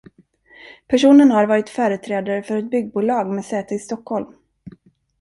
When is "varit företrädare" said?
1.45-2.43